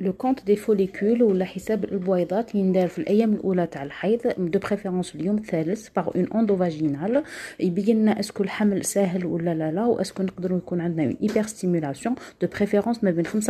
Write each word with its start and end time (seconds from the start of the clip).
Le 0.00 0.12
compte 0.12 0.44
des 0.46 0.56
follicules 0.56 1.22
ولا 1.22 1.44
حساب 1.44 1.84
البويضات 1.84 2.54
يندار 2.54 2.88
في 2.88 2.98
الأيام 2.98 3.32
الاولى 3.32 3.66
تاع 3.66 3.82
الحيض 3.82 4.20
de 4.38 4.58
préférence 4.58 5.14
اليوم 5.14 5.36
الثالث 5.36 5.88
par 5.96 6.08
une 6.16 6.26
endovaginale 6.26 7.22
يبين 7.60 7.96
لنا 8.02 8.20
est-ce 8.20 8.35
que 8.35 8.42
الحمل 8.42 8.84
ساهل 8.84 9.26
ولا 9.26 9.54
لا 9.54 9.72
لا 9.72 9.84
و 9.84 9.88
est-ce 9.88 10.11
que 10.11 10.22
نقدروا 10.22 10.58
يكون 10.58 10.80
عندنا 10.80 11.04
une 11.04 11.16
hyperstimulation 11.20 12.14
de 12.42 12.48
préférence 12.56 13.04
ما 13.04 13.10
بين 13.10 13.24